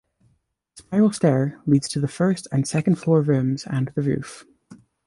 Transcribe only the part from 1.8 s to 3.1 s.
to the first and second